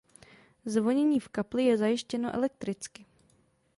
[0.65, 3.05] Zvonění v kapli je zajištěno elektricky.